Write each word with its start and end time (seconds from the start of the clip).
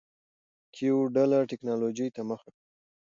کیو 0.75 0.95
ډله 1.15 1.39
ټکنالوجۍ 1.49 2.07
ته 2.15 2.21
مخه 2.29 2.49
کړه. 2.53 2.61